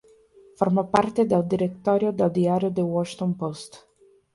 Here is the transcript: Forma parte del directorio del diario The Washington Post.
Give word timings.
Forma 0.61 0.83
parte 0.95 1.27
del 1.31 1.45
directorio 1.47 2.11
del 2.11 2.31
diario 2.41 2.73
The 2.73 2.81
Washington 2.95 3.35
Post. 3.37 3.83